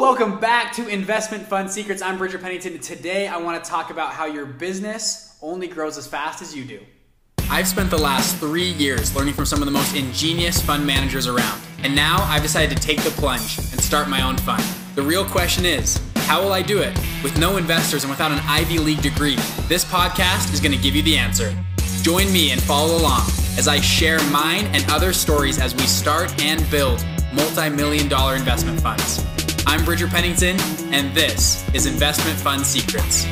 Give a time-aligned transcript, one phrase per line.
[0.00, 2.00] welcome back to Investment Fund Secrets.
[2.00, 2.78] I'm Bridger Pennington.
[2.78, 6.64] Today I want to talk about how your business only grows as fast as you
[6.64, 6.80] do.
[7.50, 11.26] I've spent the last three years learning from some of the most ingenious fund managers
[11.26, 11.60] around.
[11.82, 14.64] And now I've decided to take the plunge and start my own fund.
[14.94, 16.98] The real question is, how will I do it?
[17.22, 19.36] With no investors and without an Ivy League degree,
[19.68, 21.54] this podcast is going to give you the answer.
[22.00, 23.26] Join me and follow along
[23.58, 27.04] as I share mine and other stories as we start and build
[27.34, 29.22] multi million dollar investment funds.
[29.66, 30.58] I'm Bridger Pennington,
[30.92, 33.26] and this is Investment Fund Secrets.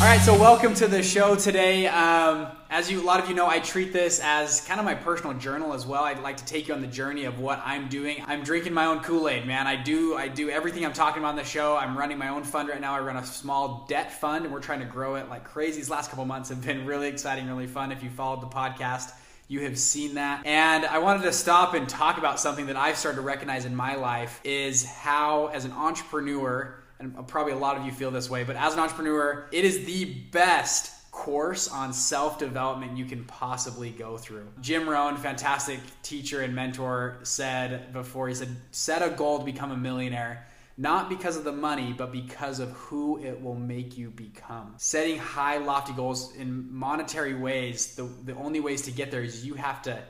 [0.00, 1.86] All right, so welcome to the show today.
[1.86, 4.94] Um, as you, a lot of you know, I treat this as kind of my
[4.94, 6.04] personal journal as well.
[6.04, 8.22] I'd like to take you on the journey of what I'm doing.
[8.26, 9.66] I'm drinking my own Kool-Aid, man.
[9.66, 11.76] I do, I do everything I'm talking about on the show.
[11.76, 12.94] I'm running my own fund right now.
[12.94, 15.76] I run a small debt fund, and we're trying to grow it like crazy.
[15.78, 17.90] These last couple months have been really exciting, really fun.
[17.90, 19.12] If you followed the podcast,
[19.48, 20.46] you have seen that.
[20.46, 23.76] And I wanted to stop and talk about something that I've started to recognize in
[23.76, 28.30] my life is how, as an entrepreneur, and probably a lot of you feel this
[28.30, 33.24] way, but as an entrepreneur, it is the best course on self development you can
[33.24, 34.46] possibly go through.
[34.60, 39.70] Jim Rohn, fantastic teacher and mentor, said before, he said, set a goal to become
[39.70, 44.10] a millionaire not because of the money, but because of who it will make you
[44.10, 44.74] become.
[44.76, 49.46] Setting high, lofty goals in monetary ways, the, the only ways to get there is
[49.46, 50.02] you have to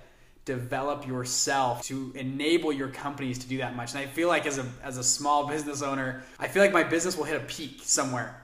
[0.45, 3.93] develop yourself to enable your companies to do that much.
[3.95, 6.83] And I feel like as a, as a small business owner, I feel like my
[6.83, 8.44] business will hit a peak somewhere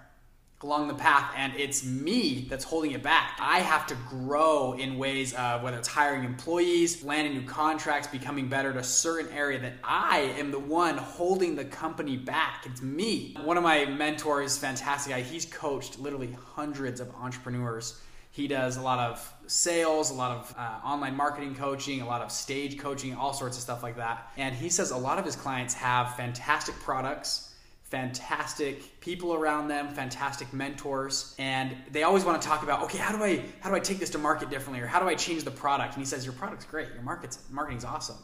[0.62, 3.39] along the path and it's me that's holding it back.
[3.41, 8.48] I have to grow in ways of whether it's hiring employees, landing new contracts, becoming
[8.48, 12.64] better at a certain area that I am the one holding the company back.
[12.66, 13.34] It's me.
[13.42, 17.98] One of my mentors, fantastic guy, he's coached literally hundreds of entrepreneurs.
[18.31, 22.20] He does a lot of sales, a lot of uh, online marketing coaching, a lot
[22.20, 24.31] of stage coaching, all sorts of stuff like that.
[24.36, 27.50] And he says a lot of his clients have fantastic products
[27.91, 33.15] fantastic people around them, fantastic mentors, and they always want to talk about, okay, how
[33.15, 35.42] do I how do I take this to market differently or how do I change
[35.42, 35.94] the product?
[35.94, 38.16] And he says your product's great, your market's marketing's awesome.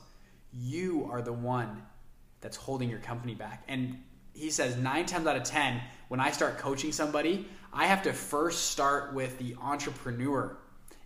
[0.52, 1.82] You are the one
[2.40, 3.64] that's holding your company back.
[3.66, 3.98] And
[4.32, 8.12] he says 9 times out of 10 when I start coaching somebody, I have to
[8.12, 10.56] first start with the entrepreneur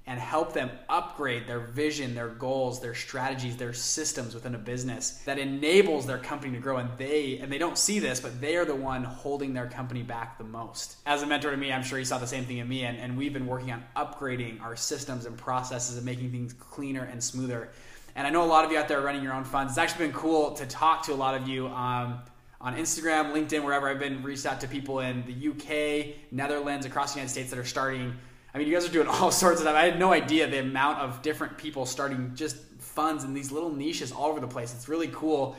[0.06, 5.20] and help them upgrade their vision, their goals, their strategies, their systems within a business
[5.24, 6.78] that enables their company to grow.
[6.78, 10.02] And they and they don't see this, but they are the one holding their company
[10.02, 10.96] back the most.
[11.06, 12.98] As a mentor to me, I'm sure you saw the same thing in me, and,
[12.98, 17.22] and we've been working on upgrading our systems and processes and making things cleaner and
[17.22, 17.70] smoother.
[18.16, 19.72] And I know a lot of you out there are running your own funds.
[19.72, 21.68] It's actually been cool to talk to a lot of you.
[21.68, 22.20] Um,
[22.60, 27.14] on Instagram, LinkedIn, wherever I've been reached out to people in the UK, Netherlands, across
[27.14, 28.14] the United States that are starting
[28.54, 29.76] I mean, you guys are doing all sorts of stuff.
[29.76, 33.72] I had no idea the amount of different people starting just funds in these little
[33.72, 34.74] niches all over the place.
[34.74, 35.56] It's really cool.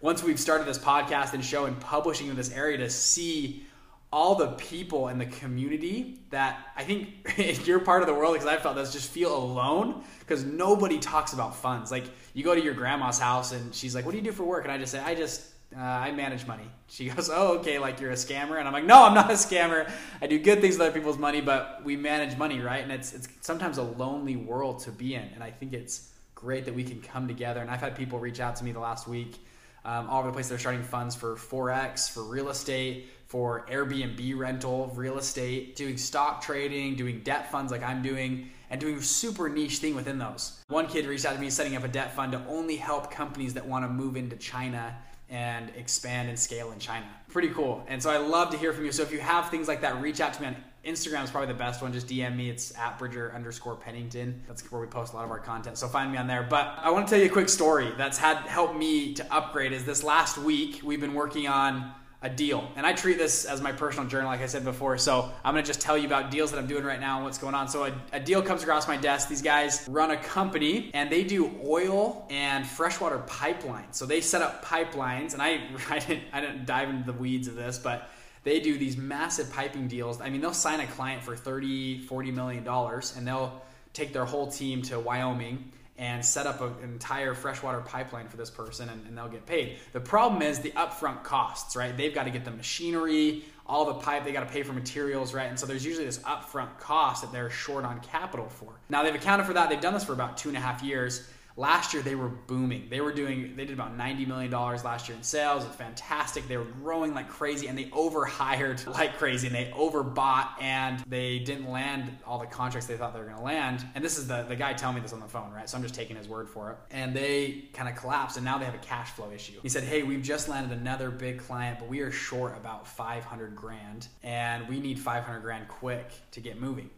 [0.00, 3.64] Once we've started this podcast and show and publishing in this area to see
[4.10, 8.34] all the people in the community that I think if you're part of the world
[8.34, 11.90] because I felt this just feel alone because nobody talks about funds.
[11.90, 14.44] Like you go to your grandma's house and she's like, "What do you do for
[14.44, 15.42] work?" And I just say, "I just
[15.76, 16.64] uh, I manage money.
[16.86, 18.58] She goes, Oh, okay, like you're a scammer.
[18.58, 19.90] And I'm like, No, I'm not a scammer.
[20.20, 22.82] I do good things with other people's money, but we manage money, right?
[22.82, 25.28] And it's, it's sometimes a lonely world to be in.
[25.34, 27.60] And I think it's great that we can come together.
[27.60, 29.38] And I've had people reach out to me the last week
[29.84, 30.48] um, all over the place.
[30.48, 36.40] They're starting funds for Forex, for real estate, for Airbnb rental, real estate, doing stock
[36.40, 40.62] trading, doing debt funds like I'm doing, and doing super niche thing within those.
[40.68, 43.54] One kid reached out to me setting up a debt fund to only help companies
[43.54, 44.96] that want to move into China
[45.30, 47.06] and expand and scale in China.
[47.28, 47.84] Pretty cool.
[47.88, 48.92] And so I love to hear from you.
[48.92, 51.48] So if you have things like that, reach out to me on Instagram is probably
[51.48, 51.92] the best one.
[51.92, 52.48] Just DM me.
[52.48, 54.42] It's at Bridger underscore Pennington.
[54.46, 55.76] That's where we post a lot of our content.
[55.76, 56.46] So find me on there.
[56.48, 59.72] But I want to tell you a quick story that's had helped me to upgrade.
[59.72, 62.68] Is this last week we've been working on a deal.
[62.74, 64.98] And I treat this as my personal journal, like I said before.
[64.98, 67.24] So I'm going to just tell you about deals that I'm doing right now and
[67.24, 67.68] what's going on.
[67.68, 69.28] So a, a, deal comes across my desk.
[69.28, 73.94] These guys run a company and they do oil and freshwater pipelines.
[73.94, 75.60] So they set up pipelines, and I,
[75.90, 78.10] I, didn't, I didn't dive into the weeds of this, but
[78.42, 80.20] they do these massive piping deals.
[80.20, 83.62] I mean, they'll sign a client for 30, 40 million dollars and they'll
[83.92, 88.50] take their whole team to Wyoming and set up an entire freshwater pipeline for this
[88.50, 89.78] person and, and, they'll get paid.
[89.92, 91.94] The problem is the upfront costs, right?
[91.96, 95.34] They've got to get the machinery, all the pipe, they got to pay for materials,
[95.34, 95.48] right?
[95.48, 98.72] And so there's usually this upfront cost that they're short on capital for.
[98.88, 99.68] Now they've accounted for that.
[99.68, 101.28] They've done this for about two and a half years.
[101.58, 102.86] Last year they were booming.
[102.88, 105.64] They were doing, they did about $90 million last year in sales.
[105.64, 106.46] It's fantastic.
[106.46, 111.40] They were growing like crazy and they overhired like crazy and they overbought and they
[111.40, 113.84] didn't land all the contracts they thought they were going to land.
[113.96, 115.68] And this is the, the guy telling me this on the phone, right?
[115.68, 116.78] So I'm just taking his word for it.
[116.92, 119.58] And they kind of collapsed and now they have a cash flow issue.
[119.60, 123.56] He said, Hey, we've just landed another big client, but we are short about 500
[123.56, 126.88] grand and we need 500 grand quick to get moving.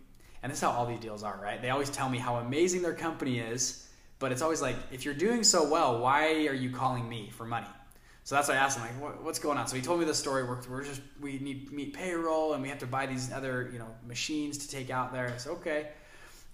[0.42, 1.60] And this is how all these deals are, right?
[1.60, 3.86] They always tell me how amazing their company is
[4.20, 7.44] but it's always like, if you're doing so well, why are you calling me for
[7.44, 7.67] money?
[8.22, 9.67] So that's why I asked him, like, what, what's going on?
[9.67, 10.44] So he told me the story.
[10.44, 13.78] We're, we're just, we need meet payroll and we have to buy these other, you
[13.78, 15.32] know, machines to take out there.
[15.34, 15.88] I said, okay.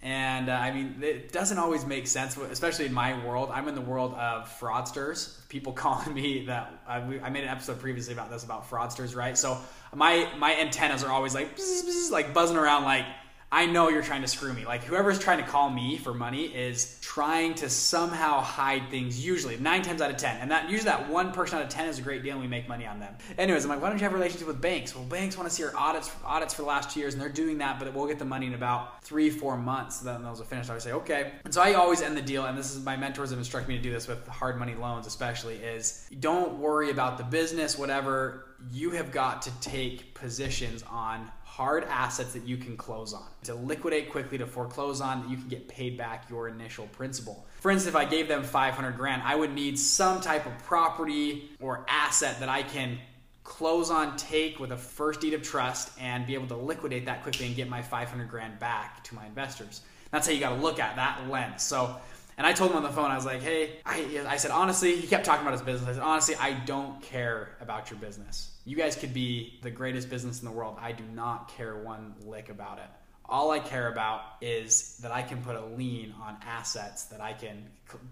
[0.01, 3.51] And uh, I mean, it doesn't always make sense, especially in my world.
[3.53, 5.47] I'm in the world of fraudsters.
[5.49, 9.37] People calling me that I, I made an episode previously about this about fraudsters, right?
[9.37, 9.59] So
[9.95, 13.07] my my antennas are always like bzz, bzz, like buzzing around, like
[13.53, 14.67] I know you're trying to screw me.
[14.67, 19.25] Like whoever's trying to call me for money is trying to somehow hide things.
[19.25, 21.89] Usually, nine times out of ten, and that usually that one person out of ten
[21.89, 23.15] is a great deal, and we make money on them.
[23.39, 24.95] Anyways, I'm like, why don't you have a relationship with banks?
[24.95, 27.29] Well, banks want to see our audits audits for the last two years, and they're
[27.29, 30.01] doing that, but we'll get the money in about three, four months.
[30.01, 30.69] Then those are finished.
[30.69, 31.33] I would say, okay.
[31.45, 33.77] And so I always end the deal, and this is my mentors have instructed me
[33.77, 35.57] to do this with hard money loans, especially.
[35.57, 38.43] Is don't worry about the business, whatever.
[38.73, 43.55] You have got to take positions on hard assets that you can close on to
[43.55, 47.47] liquidate quickly to foreclose on that you can get paid back your initial principal.
[47.63, 51.49] For instance if i gave them 500 grand i would need some type of property
[51.59, 52.99] or asset that i can
[53.43, 57.23] close on take with a first deed of trust and be able to liquidate that
[57.23, 59.81] quickly and get my 500 grand back to my investors.
[60.11, 61.63] That's how you got to look at that lens.
[61.63, 61.97] So
[62.39, 64.97] and I told him on the phone, I was like, hey, I, I said, honestly,
[64.97, 65.89] he kept talking about his business.
[65.89, 68.51] I said, honestly, I don't care about your business.
[68.67, 70.77] You guys could be the greatest business in the world.
[70.81, 72.89] I do not care one lick about it.
[73.25, 77.33] All I care about is that I can put a lien on assets that I
[77.33, 77.65] can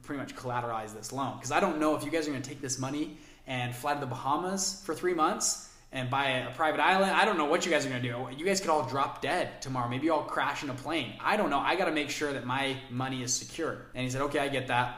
[0.02, 1.36] pretty much collateralize this loan.
[1.36, 3.94] Because I don't know if you guys are going to take this money and fly
[3.94, 7.12] to the Bahamas for three months and buy a private island.
[7.12, 8.28] I don't know what you guys are going to do.
[8.36, 9.88] You guys could all drop dead tomorrow.
[9.88, 11.14] Maybe you all crash in a plane.
[11.20, 11.60] I don't know.
[11.60, 13.86] I got to make sure that my money is secure.
[13.94, 14.96] And he said, okay, I get that.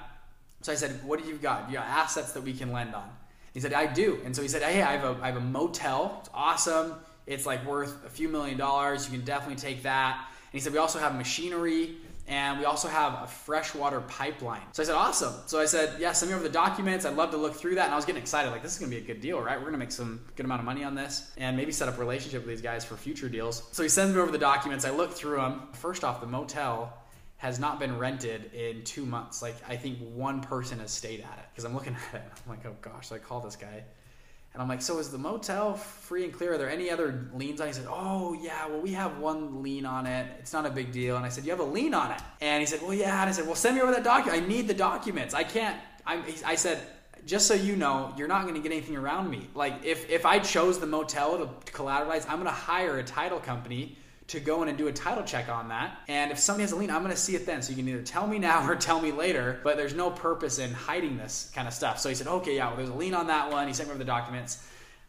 [0.62, 1.68] So I said, what do you got?
[1.68, 3.08] You got assets that we can lend on.
[3.52, 4.20] He said, I do.
[4.24, 6.16] And so he said, hey, I have a, I have a motel.
[6.20, 6.94] It's awesome.
[7.26, 9.04] It's like worth a few million dollars.
[9.04, 10.16] You can definitely take that.
[10.16, 11.96] And he said, we also have machinery
[12.28, 14.62] and we also have a freshwater pipeline.
[14.72, 15.34] So I said, awesome.
[15.46, 17.04] So I said, yeah, send me over the documents.
[17.04, 17.84] I'd love to look through that.
[17.84, 19.58] And I was getting excited, like, this is gonna be a good deal, right?
[19.58, 22.00] We're gonna make some good amount of money on this and maybe set up a
[22.00, 23.62] relationship with these guys for future deals.
[23.72, 24.84] So he sends me over the documents.
[24.84, 25.68] I look through them.
[25.72, 26.92] First off, the motel
[27.38, 29.42] has not been rented in two months.
[29.42, 32.32] Like, I think one person has stayed at it because I'm looking at it.
[32.44, 33.84] I'm like, oh gosh, so I call this guy.
[34.56, 36.54] And I'm like, so is the motel free and clear?
[36.54, 37.72] Are there any other liens on it?
[37.72, 40.26] He said, oh, yeah, well, we have one lien on it.
[40.38, 41.18] It's not a big deal.
[41.18, 42.22] And I said, you have a lien on it?
[42.40, 43.20] And he said, well, yeah.
[43.20, 44.42] And I said, well, send me over that document.
[44.42, 45.34] I need the documents.
[45.34, 45.78] I can't.
[46.06, 46.80] I'm, I said,
[47.26, 49.50] just so you know, you're not going to get anything around me.
[49.54, 53.40] Like, if, if I chose the motel to collateralize, I'm going to hire a title
[53.40, 55.98] company to go in and do a title check on that.
[56.08, 57.62] And if somebody has a lien, I'm going to see it then.
[57.62, 60.58] So you can either tell me now or tell me later, but there's no purpose
[60.58, 61.98] in hiding this kind of stuff.
[61.98, 63.68] So he said, okay, yeah, well, there's a lien on that one.
[63.68, 64.66] He sent me over the documents.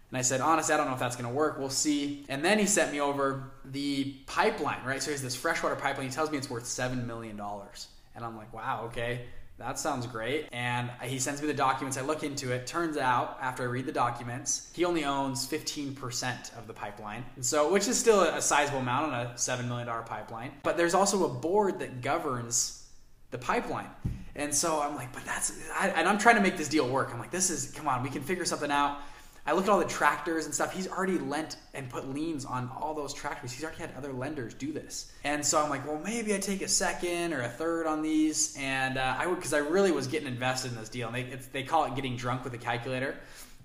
[0.09, 1.59] And I said, honestly, I don't know if that's going to work.
[1.59, 2.25] We'll see.
[2.29, 5.01] And then he sent me over the pipeline, right?
[5.01, 6.07] So he has this freshwater pipeline.
[6.07, 7.39] He tells me it's worth $7 million.
[7.39, 9.21] And I'm like, wow, okay
[9.57, 10.48] that sounds great.
[10.51, 11.98] And he sends me the documents.
[11.98, 12.68] I look into it.
[12.68, 17.25] Turns out, after I read the documents, he only owns 15% of the pipeline.
[17.36, 20.51] And so, which is still a sizable amount on a $7 million pipeline.
[20.62, 22.88] But there's also a board that governs
[23.31, 23.89] the pipeline.
[24.36, 27.09] And so I'm like, but that's, I, and I'm trying to make this deal work.
[27.12, 28.99] I'm like, this is, come on, we can figure something out.
[29.47, 30.73] I look at all the tractors and stuff.
[30.73, 33.54] He's already lent and put liens on all those tractors.
[33.54, 35.13] He's already had other lenders do this.
[35.23, 38.57] And so I'm like, well, maybe I take a second or a third on these.
[38.59, 41.07] And uh, I would, because I really was getting invested in this deal.
[41.07, 43.16] And they, they call it getting drunk with a calculator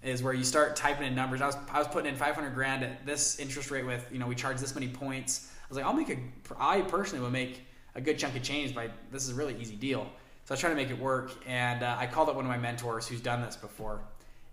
[0.05, 1.41] is where you start typing in numbers.
[1.41, 4.29] I was, I was putting in 500 grand at this interest rate with, you know,
[4.29, 5.51] we charge this many points.
[5.65, 6.19] I was like, I'll make a,
[6.61, 7.63] I personally would make
[7.97, 10.07] a good chunk of change by, this is a really easy deal.
[10.45, 11.33] So I was trying to make it work.
[11.47, 14.01] And uh, I called up one of my mentors who's done this before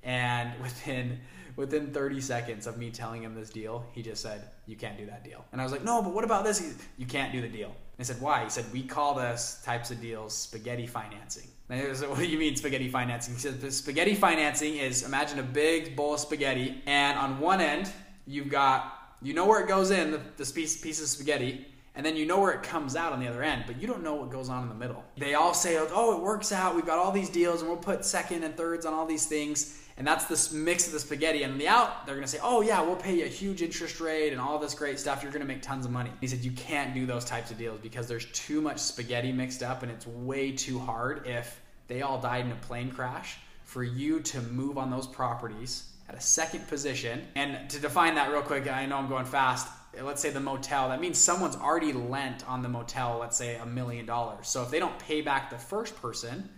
[0.04, 1.20] and within
[1.56, 5.06] within 30 seconds of me telling him this deal, he just said, "You can't do
[5.08, 7.42] that deal." And I was like, "No, but what about this?" He, you can't do
[7.42, 7.76] the deal.
[8.00, 11.94] I said, "Why?" He said, "We call this types of deals spaghetti financing." And I
[11.94, 15.96] said, "What do you mean spaghetti financing?" He said, "Spaghetti financing is imagine a big
[15.96, 17.92] bowl of spaghetti, and on one end
[18.26, 21.66] you've got you know where it goes in the, the piece, piece of spaghetti."
[21.96, 24.02] and then you know where it comes out on the other end, but you don't
[24.02, 25.04] know what goes on in the middle.
[25.18, 26.74] They all say, oh, it works out.
[26.74, 29.78] We've got all these deals, and we'll put second and thirds on all these things.
[30.00, 31.44] And that's this mix of the spaghetti.
[31.44, 34.00] And the out, they're going to say, oh, yeah, we'll pay you a huge interest
[34.00, 35.22] rate and all this great stuff.
[35.22, 36.10] You're going to make tons of money.
[36.22, 39.62] He said, you can't do those types of deals because there's too much spaghetti mixed
[39.62, 43.84] up, and it's way too hard if they all died in a plane crash for
[43.84, 47.28] you to move on those properties at a second position.
[47.36, 49.68] And to define that real quick, I know I'm going fast
[50.02, 53.66] let's say the motel, that means someone's already lent on the motel, let's say a
[53.66, 54.48] million dollars.
[54.48, 56.50] So if they don't pay back the first person,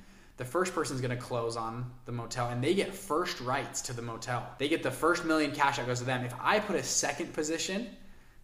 [0.42, 3.80] the first person is going to close on the motel and they get first rights
[3.80, 4.44] to the motel.
[4.58, 6.26] They get the first million cash that goes to them.
[6.26, 7.88] If I put a second position,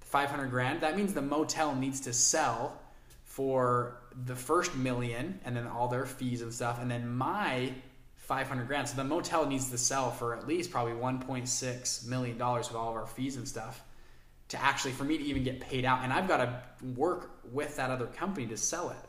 [0.01, 2.80] 500 grand, that means the motel needs to sell
[3.24, 6.80] for the first million and then all their fees and stuff.
[6.80, 7.74] And then my
[8.18, 8.89] 500 grand.
[8.89, 12.92] So the motel needs to sell for at least probably 1.6 million dollars with all
[12.92, 13.82] of our fees and stuff
[14.50, 17.75] to actually for me to even get paid out and i've got to work with
[17.75, 19.06] that other company to sell it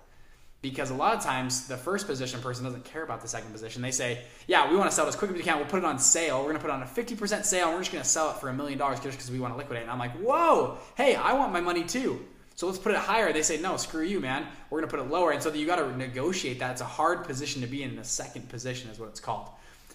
[0.60, 3.82] because a lot of times the first position person doesn't care about the second position.
[3.82, 5.58] They say yeah we want to sell it as quick as we can.
[5.58, 6.38] We'll put it on sale.
[6.38, 8.30] We're going to put it on a 50% sale and we're just going to sell
[8.30, 9.82] it for a million dollars just because we want to liquidate.
[9.82, 10.78] And i'm like whoa!
[10.96, 12.24] Hey i want my money too.
[12.54, 13.32] So let's put it higher.
[13.32, 14.46] They say no screw you man.
[14.70, 15.30] We're going to put it lower.
[15.30, 16.72] And so you got to negotiate that.
[16.72, 19.50] It's a hard position to be in the second position is what it's called.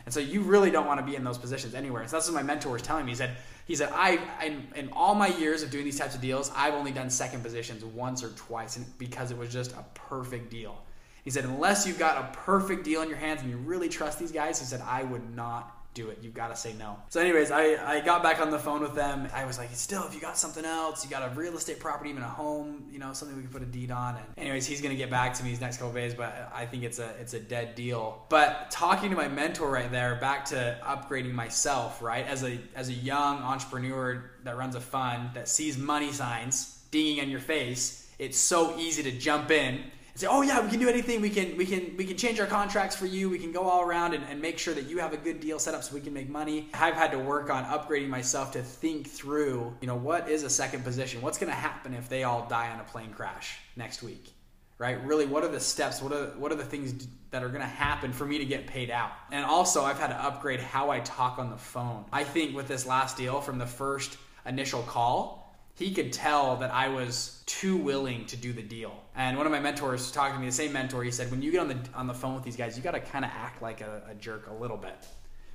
[0.05, 2.05] And so you really don't want to be in those positions anywhere.
[2.07, 3.11] So that's what my mentor was telling me.
[3.11, 6.21] He said, he said, I, I, in all my years of doing these types of
[6.21, 10.49] deals, I've only done second positions once or twice because it was just a perfect
[10.49, 10.81] deal.
[11.23, 14.19] He said, unless you've got a perfect deal in your hands and you really trust
[14.19, 16.19] these guys, he said, I would not do it.
[16.21, 16.97] You've got to say no.
[17.09, 19.27] So, anyways, I, I got back on the phone with them.
[19.33, 22.09] I was like, still, if you got something else, you got a real estate property,
[22.09, 24.15] even a home, you know, something we can put a deed on.
[24.15, 26.83] And anyways, he's gonna get back to me these next couple days, but I think
[26.83, 28.25] it's a it's a dead deal.
[28.29, 32.25] But talking to my mentor right there, back to upgrading myself, right?
[32.25, 37.21] As a as a young entrepreneur that runs a fund that sees money signs dinging
[37.21, 40.79] on your face, it's so easy to jump in and say, "Oh yeah, we can
[40.79, 41.21] do anything.
[41.21, 43.29] We can we can we can change our contracts for you.
[43.29, 45.59] We can go all around and, and make sure that you have a good deal
[45.59, 48.61] set up so we can make money." I've had to work on upgrading myself to
[48.61, 51.21] think through, you know, what is a second position?
[51.21, 54.33] What's going to happen if they all die on a plane crash next week?
[54.77, 55.03] Right?
[55.05, 56.01] Really, what are the steps?
[56.01, 58.67] What are what are the things that are going to happen for me to get
[58.67, 59.11] paid out?
[59.31, 62.05] And also, I've had to upgrade how I talk on the phone.
[62.11, 65.42] I think with this last deal from the first initial call,
[65.75, 68.95] he could tell that I was too willing to do the deal.
[69.15, 71.51] And one of my mentors talking to me, the same mentor, he said, when you
[71.51, 73.61] get on the on the phone with these guys, you got to kind of act
[73.61, 75.05] like a, a jerk a little bit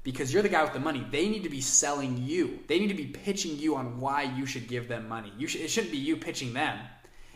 [0.02, 1.06] because you're the guy with the money.
[1.10, 2.60] They need to be selling you.
[2.66, 5.32] They need to be pitching you on why you should give them money.
[5.38, 6.78] You should, it shouldn't be you pitching them.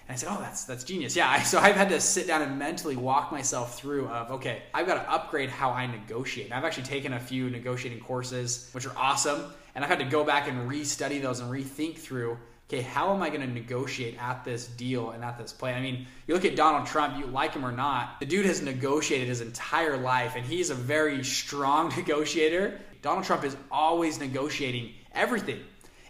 [0.09, 1.43] And I said, "Oh, that's that's genius." Yeah.
[1.45, 4.95] So I've had to sit down and mentally walk myself through of, okay, I've got
[4.95, 6.47] to upgrade how I negotiate.
[6.47, 10.05] And I've actually taken a few negotiating courses, which are awesome, and I've had to
[10.05, 12.39] go back and re-study those and rethink through
[12.73, 15.75] okay, how am I going to negotiate at this deal and at this play?
[15.75, 18.63] I mean, you look at Donald Trump, you like him or not, the dude has
[18.63, 22.81] negotiated his entire life and he's a very strong negotiator.
[23.03, 25.61] Donald Trump is always negotiating everything.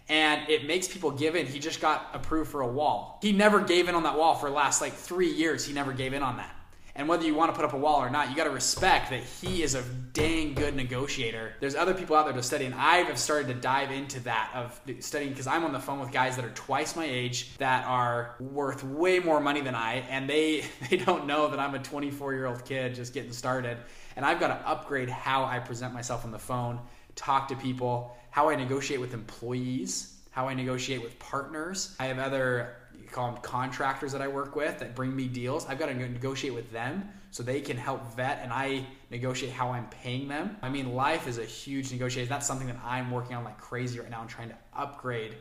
[0.07, 1.45] And it makes people give in.
[1.45, 3.19] He just got approved for a wall.
[3.21, 5.65] He never gave in on that wall for the last like three years.
[5.65, 6.53] He never gave in on that.
[6.95, 9.09] And whether you want to put up a wall or not, you got to respect
[9.09, 9.81] that he is a
[10.13, 11.53] dang good negotiator.
[11.59, 14.51] There's other people out there to study, and I have started to dive into that
[14.53, 17.85] of studying because I'm on the phone with guys that are twice my age that
[17.87, 21.79] are worth way more money than I, and they they don't know that I'm a
[21.79, 23.77] 24 year old kid just getting started.
[24.15, 26.79] And I've got to upgrade how I present myself on the phone,
[27.15, 31.95] talk to people, how I negotiate with employees, how I negotiate with partners.
[31.99, 32.75] I have other
[33.13, 35.65] call them contractors that I work with that bring me deals.
[35.67, 39.69] I've got to negotiate with them so they can help vet and I negotiate how
[39.71, 40.57] I'm paying them.
[40.61, 42.29] I mean, life is a huge negotiation.
[42.29, 45.35] That's something that I'm working on like crazy right now and trying to upgrade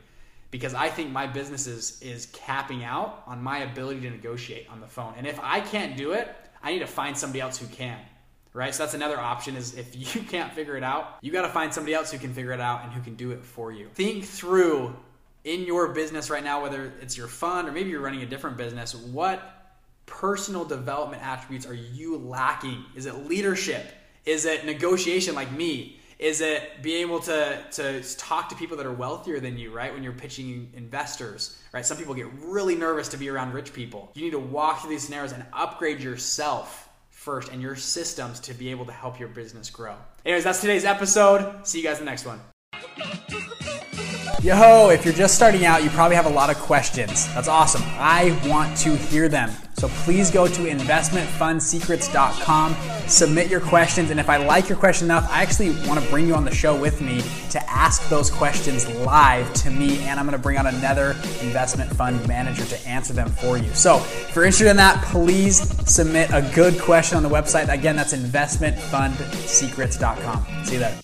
[0.51, 4.81] because I think my business is, is capping out on my ability to negotiate on
[4.81, 5.15] the phone.
[5.17, 7.99] And if I can't do it, I need to find somebody else who can.
[8.55, 8.75] Right?
[8.75, 11.73] So that's another option is if you can't figure it out, you got to find
[11.73, 13.89] somebody else who can figure it out and who can do it for you.
[13.95, 14.95] Think through
[15.45, 18.57] in your business right now, whether it's your fund or maybe you're running a different
[18.57, 19.41] business, what
[20.07, 22.85] personal development attributes are you lacking?
[22.95, 23.87] Is it leadership?
[24.25, 25.99] Is it negotiation like me?
[26.19, 29.93] Is it being able to, to talk to people that are wealthier than you, right?
[29.93, 31.85] When you're pitching investors, right?
[31.85, 34.13] Some people get really nervous to be around rich people.
[34.15, 38.55] You need to walk through these scenarios and upgrade yourself first and your systems to
[38.55, 39.97] be able to help your business grow.
[40.25, 41.67] Anyways, that's today's episode.
[41.67, 42.41] See you guys in the next one.
[44.43, 47.33] Yo, if you're just starting out, you probably have a lot of questions.
[47.33, 47.83] That's awesome.
[47.95, 49.53] I want to hear them.
[49.75, 55.31] So please go to investmentfundsecrets.com, submit your questions, and if I like your question enough,
[55.31, 58.89] I actually want to bring you on the show with me to ask those questions
[59.05, 63.13] live to me, and I'm going to bring on another investment fund manager to answer
[63.13, 63.73] them for you.
[63.75, 67.73] So if you're interested in that, please submit a good question on the website.
[67.73, 70.65] Again, that's investmentfundsecrets.com.
[70.65, 70.99] See you there.